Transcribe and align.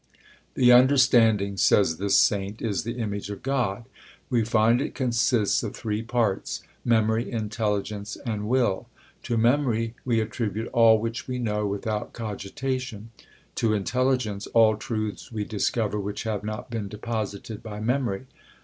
"The 0.55 0.71
understanding," 0.71 1.57
says 1.57 1.97
this 1.97 2.17
saint, 2.17 2.59
"is 2.59 2.81
the 2.81 2.97
image 2.97 3.29
of 3.29 3.43
God. 3.43 3.85
We 4.31 4.43
find 4.43 4.81
it 4.81 4.95
consists 4.95 5.61
of 5.61 5.75
three 5.75 6.01
parts: 6.01 6.63
memory, 6.83 7.31
intelligence, 7.31 8.17
and 8.25 8.47
will. 8.49 8.87
To 9.21 9.37
memory, 9.37 9.93
we 10.03 10.19
attribute 10.19 10.69
all 10.69 10.97
which 10.97 11.27
we 11.27 11.37
know, 11.37 11.67
without 11.67 12.13
cogitation; 12.13 13.11
to 13.53 13.75
intelligence, 13.75 14.47
all 14.55 14.75
truths 14.75 15.31
we 15.31 15.43
discover 15.43 15.99
which 15.99 16.23
have 16.23 16.43
not 16.43 16.71
been 16.71 16.87
deposited 16.87 17.61
by 17.61 17.79
memory. 17.79 18.25